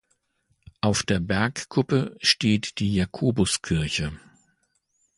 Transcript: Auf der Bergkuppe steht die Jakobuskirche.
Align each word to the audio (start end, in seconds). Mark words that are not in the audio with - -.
Auf 0.81 1.03
der 1.03 1.19
Bergkuppe 1.19 2.17
steht 2.21 2.79
die 2.79 2.95
Jakobuskirche. 2.95 4.19